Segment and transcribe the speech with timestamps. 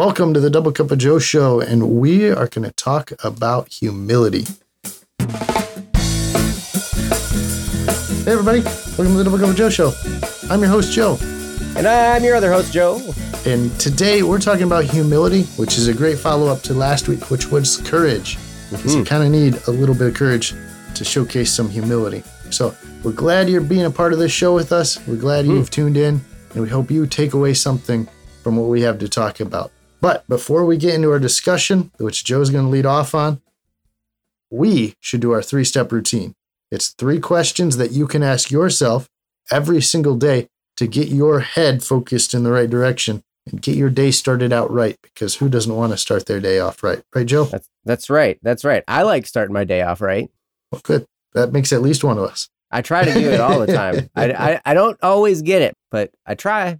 [0.00, 3.68] Welcome to the Double Cup of Joe show, and we are going to talk about
[3.68, 4.46] humility.
[8.24, 8.62] Hey, everybody.
[8.96, 9.92] Welcome to the Double Cup of Joe show.
[10.48, 11.18] I'm your host, Joe.
[11.76, 13.12] And I'm your other host, Joe.
[13.44, 17.30] And today we're talking about humility, which is a great follow up to last week,
[17.30, 18.38] which was courage.
[18.70, 19.06] Because you hmm.
[19.06, 20.54] kind of need a little bit of courage
[20.94, 22.22] to showcase some humility.
[22.48, 24.98] So we're glad you're being a part of this show with us.
[25.06, 25.50] We're glad hmm.
[25.50, 26.22] you've tuned in,
[26.54, 28.08] and we hope you take away something
[28.42, 29.70] from what we have to talk about.
[30.00, 33.40] But before we get into our discussion, which Joe's going to lead off on,
[34.50, 36.34] we should do our three step routine.
[36.70, 39.08] It's three questions that you can ask yourself
[39.50, 43.90] every single day to get your head focused in the right direction and get your
[43.90, 47.02] day started out right because who doesn't want to start their day off right?
[47.14, 47.44] Right, Joe?
[47.44, 48.38] That's that's right.
[48.42, 48.84] That's right.
[48.86, 50.30] I like starting my day off right.
[50.70, 51.06] Well, good.
[51.34, 52.48] That makes at least one of us.
[52.70, 54.10] I try to do it all the time.
[54.14, 56.78] I, I I don't always get it, but I try.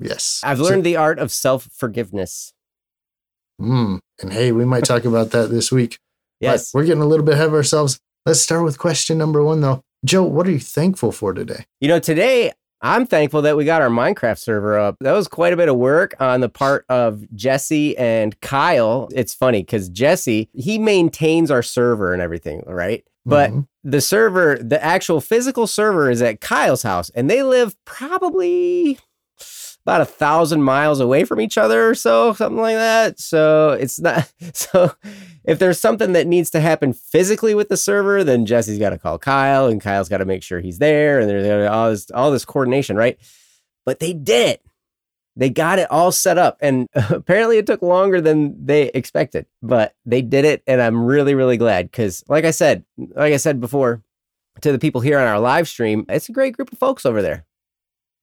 [0.00, 0.40] Yes.
[0.42, 2.52] I've learned the art of self forgiveness.
[3.60, 5.98] So, mm, and hey, we might talk about that this week.
[6.40, 6.72] Yes.
[6.72, 7.98] But we're getting a little bit ahead of ourselves.
[8.26, 9.82] Let's start with question number one, though.
[10.04, 11.64] Joe, what are you thankful for today?
[11.80, 14.96] You know, today I'm thankful that we got our Minecraft server up.
[15.00, 19.10] That was quite a bit of work on the part of Jesse and Kyle.
[19.12, 23.04] It's funny because Jesse, he maintains our server and everything, right?
[23.26, 23.66] But Mhm.
[23.84, 28.98] the server, the actual physical server is at Kyle's house, and they live probably
[29.84, 33.18] about a thousand miles away from each other or so, something like that.
[33.18, 34.92] So it's not so
[35.44, 38.98] if there's something that needs to happen physically with the server, then Jesse's got to
[38.98, 42.30] call Kyle, and Kyle's got to make sure he's there, and there's all this all
[42.30, 43.18] this coordination, right?
[43.84, 44.62] But they did it.
[45.36, 49.94] They got it all set up, and apparently it took longer than they expected, but
[50.04, 53.60] they did it, and I'm really really glad because, like I said, like I said
[53.60, 54.02] before,
[54.60, 57.22] to the people here on our live stream, it's a great group of folks over
[57.22, 57.46] there.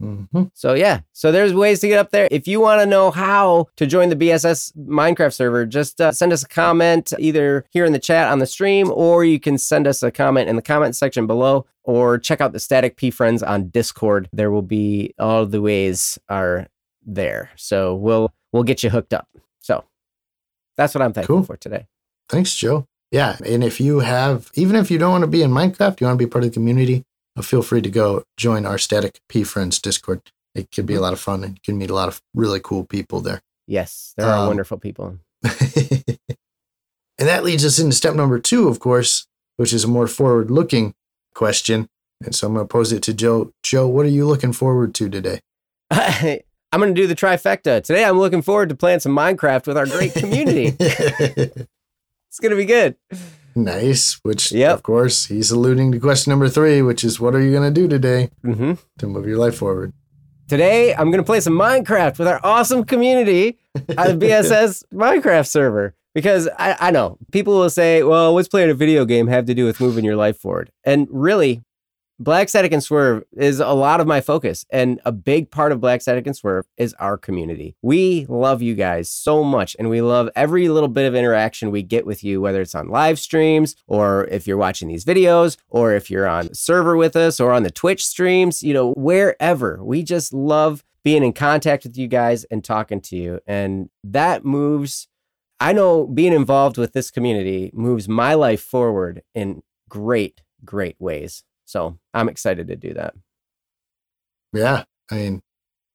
[0.01, 0.51] Mhm.
[0.53, 2.27] So yeah, so there's ways to get up there.
[2.29, 6.31] If you want to know how to join the BSS Minecraft server, just uh, send
[6.31, 9.87] us a comment either here in the chat on the stream, or you can send
[9.87, 13.41] us a comment in the comment section below, or check out the Static P Friends
[13.41, 14.29] on Discord.
[14.31, 16.67] There will be all the ways are
[17.03, 17.49] there.
[17.55, 19.27] So we'll we'll get you hooked up.
[19.59, 19.83] So
[20.75, 21.43] that's what I'm thankful Cool.
[21.43, 21.87] for today.
[22.29, 22.85] Thanks, Joe.
[23.11, 23.37] Yeah.
[23.45, 26.19] And if you have, even if you don't want to be in Minecraft, you want
[26.19, 27.03] to be part of the community,
[27.41, 30.21] feel free to go join our Static P Friends Discord.
[30.55, 32.59] It could be a lot of fun and you can meet a lot of really
[32.59, 33.41] cool people there.
[33.67, 35.19] Yes, there are Um, wonderful people.
[35.43, 39.27] and that leads us into step number two, of course,
[39.57, 40.93] which is a more forward looking
[41.35, 41.87] question.
[42.23, 43.51] And so I'm going to pose it to Joe.
[43.63, 45.39] Joe, what are you looking forward to today?
[45.91, 47.83] I'm going to do the trifecta.
[47.83, 50.75] Today I'm looking forward to playing some Minecraft with our great community.
[50.79, 52.95] it's going to be good.
[53.57, 54.19] Nice.
[54.23, 54.73] Which, Yep.
[54.73, 57.81] of course, he's alluding to question number three, which is what are you going to
[57.81, 59.91] do today hmm to move your life forward?
[60.47, 63.57] Today I'm going to play some Minecraft with our awesome community
[63.97, 65.93] on the BSS Minecraft server.
[66.15, 69.53] Because I, I know people will say, well, what's playing a video game have to
[69.53, 70.71] do with moving your life forward?
[70.83, 71.63] And really,
[72.19, 74.65] Black Static and Swerve is a lot of my focus.
[74.71, 77.75] And a big part of Black Static and Swerve is our community.
[77.83, 79.75] We love you guys so much.
[79.77, 82.89] And we love every little bit of interaction we get with you, whether it's on
[82.89, 87.39] live streams or if you're watching these videos or if you're on server with us
[87.39, 89.83] or on the Twitch streams, you know, wherever.
[89.83, 93.39] We just love being in contact with you guys and talking to you.
[93.45, 95.07] And that moves,
[95.59, 101.43] I know being involved with this community moves my life forward in great, great ways.
[101.67, 103.13] So I'm excited to do that.
[104.53, 104.85] Yeah.
[105.11, 105.41] I mean,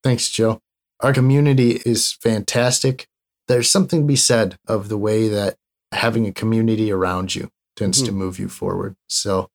[0.05, 0.61] thanks, Joe.
[1.01, 3.07] Our community is fantastic.
[3.49, 5.57] There's something to be said of the way that
[5.91, 8.19] having a community around you tends to mm-hmm.
[8.19, 8.97] move you forward.
[9.09, 9.49] So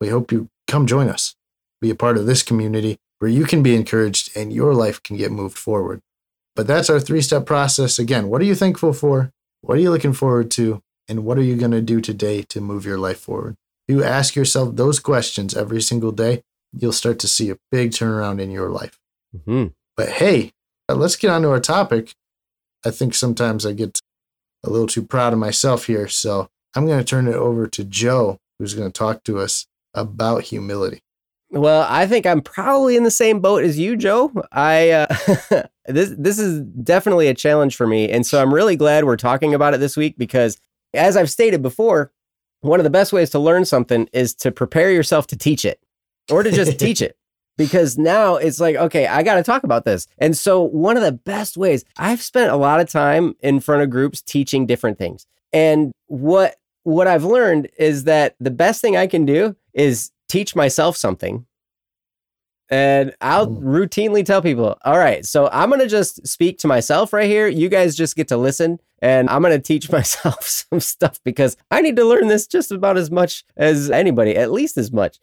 [0.00, 1.36] we hope you come join us,
[1.80, 5.16] be a part of this community where you can be encouraged and your life can
[5.16, 6.00] get moved forward.
[6.56, 7.98] But that's our three step process.
[7.98, 9.30] Again, what are you thankful for?
[9.60, 10.82] What are you looking forward to?
[11.08, 13.56] And what are you going to do today to move your life forward?
[13.90, 16.42] You ask yourself those questions every single day,
[16.72, 19.00] you'll start to see a big turnaround in your life.
[19.46, 20.52] hmm But hey,
[20.88, 22.14] uh, let's get on to our topic.
[22.86, 24.00] I think sometimes I get
[24.62, 26.06] a little too proud of myself here.
[26.06, 29.66] So I'm going to turn it over to Joe, who's going to talk to us
[29.92, 31.00] about humility.
[31.50, 34.32] Well, I think I'm probably in the same boat as you, Joe.
[34.52, 35.06] I uh,
[35.86, 39.52] this this is definitely a challenge for me, and so I'm really glad we're talking
[39.52, 40.60] about it this week because,
[40.94, 42.12] as I've stated before,
[42.60, 45.80] one of the best ways to learn something is to prepare yourself to teach it,
[46.30, 47.16] or to just teach it.
[47.56, 50.06] Because now it's like, okay, I got to talk about this.
[50.18, 53.82] And so, one of the best ways I've spent a lot of time in front
[53.82, 55.26] of groups teaching different things.
[55.52, 60.56] And what what I've learned is that the best thing I can do is teach
[60.56, 61.46] myself something
[62.70, 63.62] And I'll Mm.
[63.62, 67.48] routinely tell people, all right, so I'm going to just speak to myself right here.
[67.48, 68.78] You guys just get to listen.
[69.02, 72.70] And I'm going to teach myself some stuff because I need to learn this just
[72.70, 75.18] about as much as anybody, at least as much,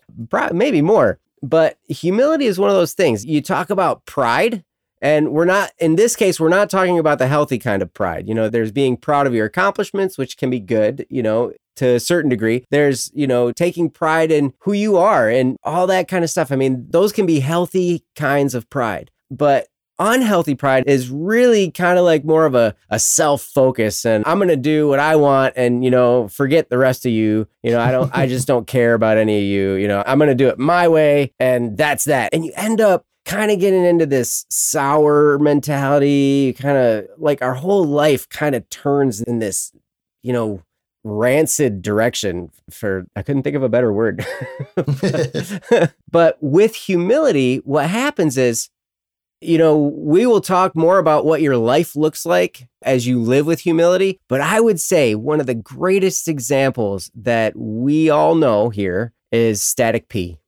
[0.51, 1.19] maybe more.
[1.44, 3.23] But humility is one of those things.
[3.23, 4.63] You talk about pride,
[5.01, 8.27] and we're not, in this case, we're not talking about the healthy kind of pride.
[8.27, 11.95] You know, there's being proud of your accomplishments, which can be good, you know, to
[11.95, 12.65] a certain degree.
[12.71, 16.51] There's, you know, taking pride in who you are and all that kind of stuff.
[16.51, 19.11] I mean, those can be healthy kinds of pride.
[19.29, 19.67] But
[19.99, 24.38] unhealthy pride is really kind of like more of a, a self focus and I'm
[24.38, 27.47] going to do what I want and, you know, forget the rest of you.
[27.63, 29.73] You know, I don't, I just don't care about any of you.
[29.73, 32.33] You know, I'm going to do it my way and that's that.
[32.33, 37.53] And you end up kind of getting into this sour mentality, kind of like our
[37.53, 39.74] whole life kind of turns in this,
[40.24, 40.63] you know,
[41.03, 44.25] rancid direction for I couldn't think of a better word.
[46.12, 48.69] but with humility, what happens is
[49.39, 53.45] you know, we will talk more about what your life looks like as you live
[53.45, 54.19] with humility.
[54.27, 59.62] But I would say one of the greatest examples that we all know here is
[59.62, 60.39] Static P.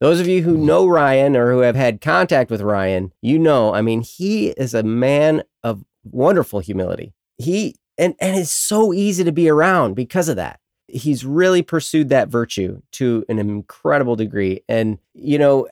[0.00, 3.74] Those of you who know Ryan or who have had contact with Ryan, you know,
[3.74, 7.12] I mean, he is a man of wonderful humility.
[7.36, 10.58] He and and it's so easy to be around because of that.
[10.88, 14.62] He's really pursued that virtue to an incredible degree.
[14.68, 15.68] And you know,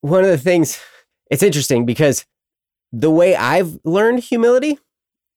[0.00, 0.80] one of the things
[1.30, 2.26] it's interesting because
[2.92, 4.78] the way I've learned humility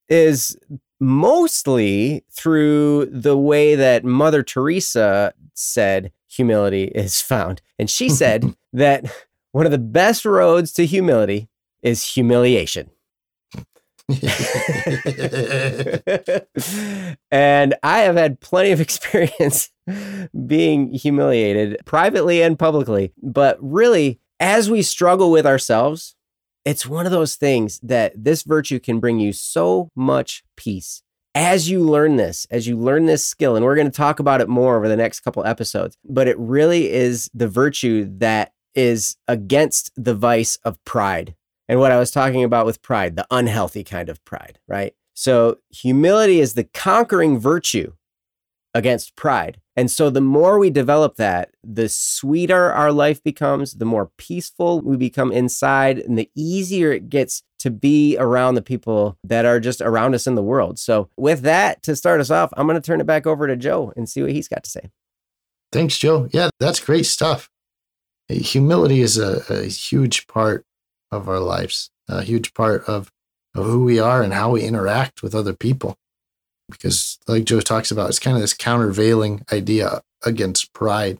[0.09, 0.57] is
[1.00, 7.62] mostly through the way that Mother Teresa said humility is found.
[7.77, 9.06] And she said that
[9.51, 11.50] one of the best roads to humility
[11.81, 12.89] is humiliation.
[17.31, 19.69] and I have had plenty of experience
[20.45, 23.13] being humiliated privately and publicly.
[23.21, 26.15] But really, as we struggle with ourselves,
[26.65, 31.02] it's one of those things that this virtue can bring you so much peace.
[31.35, 34.39] As you learn this, as you learn this skill, and we're going to talk about
[34.39, 39.18] it more over the next couple episodes, but it really is the virtue that is
[39.27, 41.35] against the vice of pride.
[41.68, 44.94] And what I was talking about with pride, the unhealthy kind of pride, right?
[45.13, 47.94] So humility is the conquering virtue
[48.73, 49.59] against pride.
[49.75, 54.81] And so the more we develop that, the sweeter our life becomes, the more peaceful
[54.81, 59.59] we become inside, and the easier it gets to be around the people that are
[59.59, 60.77] just around us in the world.
[60.77, 63.55] So, with that, to start us off, I'm going to turn it back over to
[63.55, 64.91] Joe and see what he's got to say.
[65.71, 66.27] Thanks, Joe.
[66.31, 67.49] Yeah, that's great stuff.
[68.27, 70.65] Humility is a, a huge part
[71.11, 73.11] of our lives, a huge part of,
[73.55, 75.95] of who we are and how we interact with other people.
[76.73, 81.17] Because, like Joe talks about, it's kind of this countervailing idea against pride.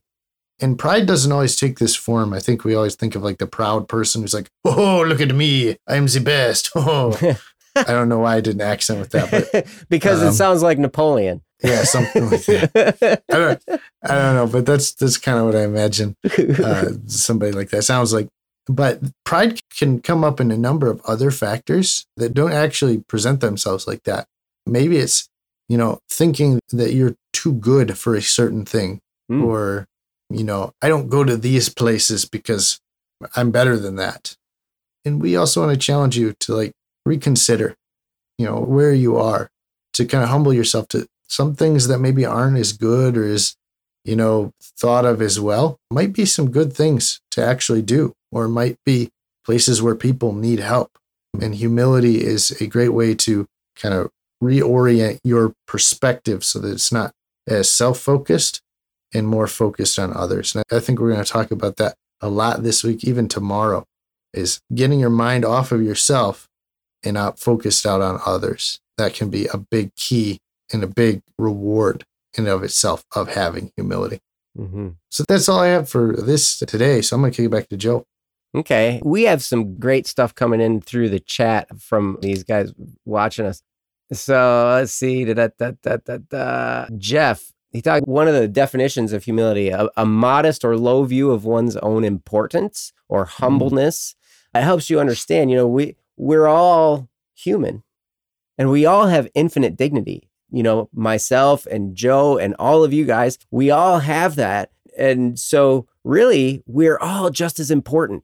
[0.59, 2.31] And pride doesn't always take this form.
[2.33, 5.33] I think we always think of like the proud person who's like, oh, look at
[5.33, 5.77] me.
[5.88, 6.69] I'm the best.
[6.75, 7.17] Oh,
[7.75, 10.61] I don't know why I did an accent with that, but because Um, it sounds
[10.61, 11.41] like Napoleon.
[11.63, 13.23] yeah, something like that.
[13.31, 13.63] I don't,
[14.03, 16.15] I don't know, but that's that's kind of what I imagine
[16.63, 18.27] uh, somebody like that sounds like.
[18.67, 23.41] But pride can come up in a number of other factors that don't actually present
[23.41, 24.27] themselves like that.
[24.67, 25.27] Maybe it's
[25.74, 28.92] you know thinking that you're too good for a certain thing,
[29.31, 29.44] Mm.
[29.50, 29.86] or
[30.40, 32.66] you know I don't go to these places because
[33.38, 34.36] I'm better than that.
[35.06, 36.74] And we also want to challenge you to like
[37.06, 37.70] reconsider,
[38.40, 39.44] you know, where you are,
[39.96, 43.56] to kind of humble yourself to some things that maybe aren't as good or as
[44.10, 44.51] you know
[44.82, 48.01] thought of as well might be some good things to actually do
[48.32, 49.10] or might be
[49.46, 50.89] places where people need help
[51.42, 53.46] and humility is a great way to
[53.82, 54.12] kind of
[54.43, 57.12] reorient your perspective so that it's not
[57.47, 58.62] as self-focused
[59.13, 62.29] and more focused on others and i think we're going to talk about that a
[62.29, 63.85] lot this week even tomorrow
[64.33, 66.47] is getting your mind off of yourself
[67.03, 70.39] and out focused out on others that can be a big key
[70.71, 72.05] and a big reward
[72.38, 74.19] in and of itself of having humility.
[74.55, 77.01] hmm So that's all I have for this today.
[77.01, 78.05] So I'm going to kick it back to Joe.
[78.55, 79.01] Okay.
[79.03, 82.73] We have some great stuff coming in through the chat from these guys
[83.05, 83.62] watching us.
[84.13, 85.25] So let's see.
[85.25, 86.88] Da, da, da, da, da, da.
[86.98, 91.32] Jeff, he talked one of the definitions of humility, a, a modest or low view
[91.32, 93.43] of one's own importance or mm-hmm.
[93.43, 94.15] humbleness.
[94.53, 97.84] It helps you understand, you know, we we're all human
[98.58, 100.29] and we all have infinite dignity.
[100.51, 104.70] You know, myself and Joe and all of you guys, we all have that.
[104.96, 108.24] And so really, we're all just as important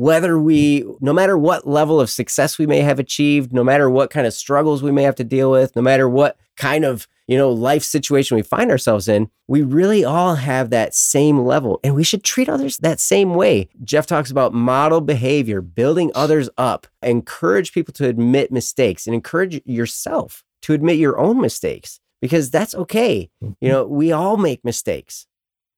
[0.00, 4.08] whether we, no matter what level of success we may have achieved, no matter what
[4.08, 7.36] kind of struggles we may have to deal with, no matter what kind of, you
[7.36, 11.94] know, life situation we find ourselves in, we really all have that same level and
[11.94, 13.68] we should treat others that same way.
[13.84, 19.60] Jeff talks about model behavior, building others up, encourage people to admit mistakes and encourage
[19.66, 23.28] yourself to admit your own mistakes because that's okay.
[23.42, 23.68] You Mm-hmm.
[23.68, 25.26] know, we all make mistakes.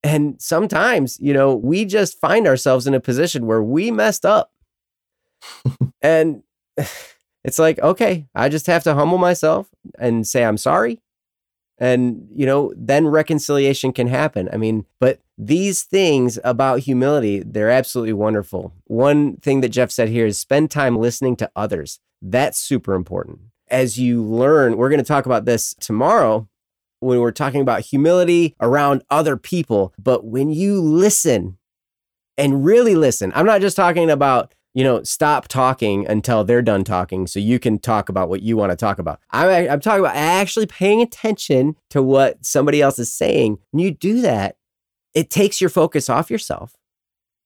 [0.02, 4.52] And sometimes, you know, we just find ourselves in a position where we messed up.
[6.02, 6.42] and
[7.44, 9.68] it's like, okay, I just have to humble myself
[9.98, 11.00] and say, I'm sorry.
[11.78, 14.48] And, you know, then reconciliation can happen.
[14.52, 18.72] I mean, but these things about humility, they're absolutely wonderful.
[18.84, 21.98] One thing that Jeff said here is spend time listening to others.
[22.20, 23.40] That's super important.
[23.68, 26.48] As you learn, we're going to talk about this tomorrow
[27.02, 29.92] when we're talking about humility around other people.
[29.98, 31.58] But when you listen
[32.38, 36.84] and really listen, I'm not just talking about, you know, stop talking until they're done
[36.84, 39.20] talking so you can talk about what you want to talk about.
[39.30, 43.58] I'm, I'm talking about actually paying attention to what somebody else is saying.
[43.72, 44.56] When you do that,
[45.12, 46.74] it takes your focus off yourself.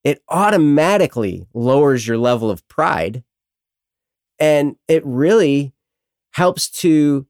[0.04, 3.25] It automatically lowers your level of pride.
[4.38, 5.72] And it really
[6.32, 7.26] helps to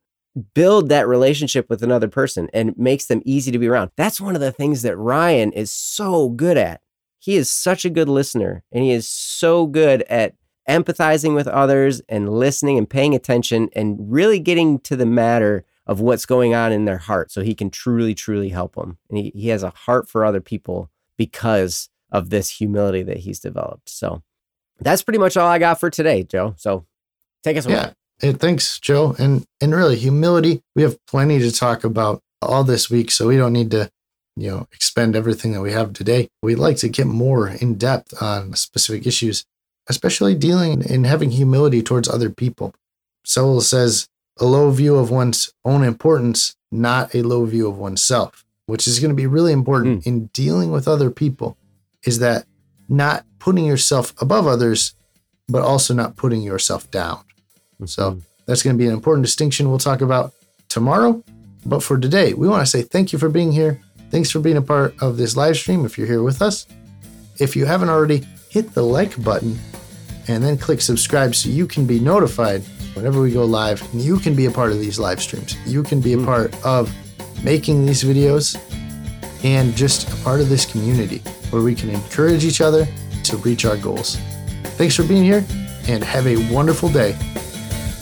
[0.54, 3.90] build that relationship with another person and makes them easy to be around.
[3.96, 6.80] That's one of the things that Ryan is so good at.
[7.18, 10.34] He is such a good listener and he is so good at
[10.68, 16.00] empathizing with others and listening and paying attention and really getting to the matter of
[16.00, 18.98] what's going on in their heart so he can truly, truly help them.
[19.08, 23.40] And he, he has a heart for other people because of this humility that he's
[23.40, 23.88] developed.
[23.88, 24.22] So
[24.80, 26.54] that's pretty much all I got for today, Joe.
[26.56, 26.86] So
[27.42, 27.74] take us away.
[27.74, 27.92] Yeah.
[28.18, 29.14] Hey, thanks, Joe.
[29.18, 30.62] And and really, humility.
[30.74, 33.90] We have plenty to talk about all this week, so we don't need to,
[34.36, 36.28] you know, expend everything that we have today.
[36.42, 39.44] We'd like to get more in depth on specific issues,
[39.88, 42.74] especially dealing and having humility towards other people.
[43.24, 44.08] Sowell says
[44.38, 48.98] a low view of one's own importance, not a low view of oneself, which is
[48.98, 50.08] going to be really important hmm.
[50.08, 51.56] in dealing with other people.
[52.04, 52.46] Is that
[52.88, 54.94] not putting yourself above others,
[55.48, 57.24] but also not putting yourself down.
[57.84, 58.20] So mm-hmm.
[58.46, 60.32] that's going to be an important distinction we'll talk about
[60.68, 61.22] tomorrow.
[61.64, 63.80] But for today, we want to say thank you for being here.
[64.10, 66.66] Thanks for being a part of this live stream if you're here with us.
[67.38, 69.58] If you haven't already, hit the like button
[70.28, 72.62] and then click subscribe so you can be notified
[72.94, 75.56] whenever we go live and you can be a part of these live streams.
[75.66, 76.26] You can be a mm-hmm.
[76.26, 76.94] part of
[77.44, 78.56] making these videos
[79.44, 81.18] and just a part of this community
[81.50, 82.86] where we can encourage each other
[83.24, 84.16] to reach our goals.
[84.78, 85.44] Thanks for being here
[85.88, 87.16] and have a wonderful day.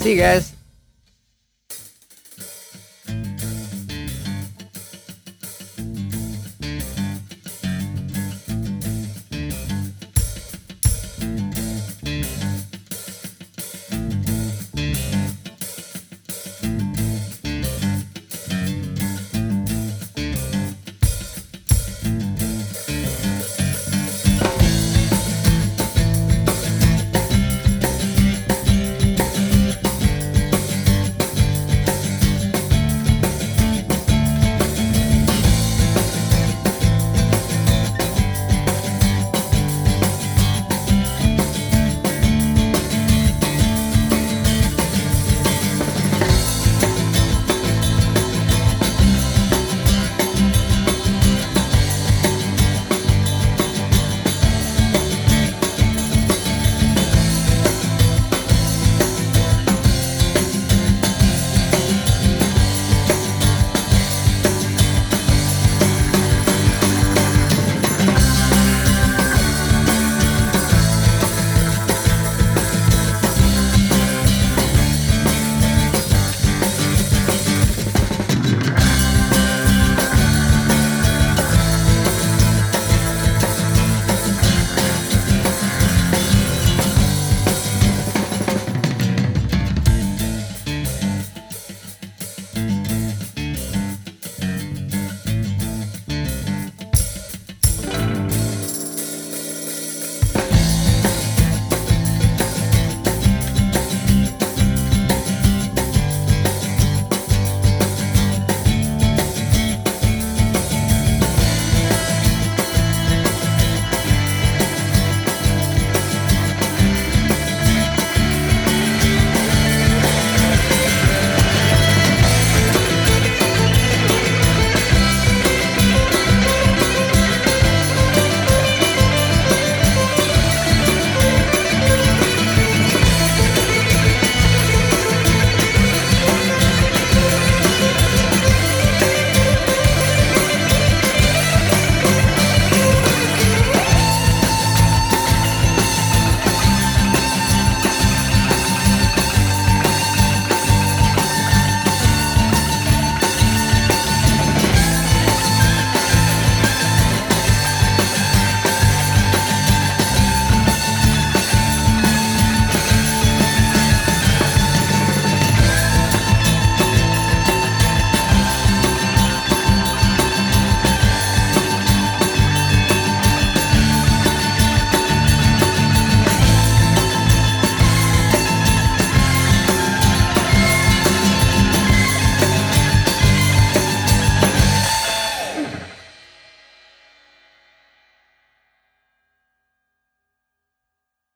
[0.04, 0.53] See you guys.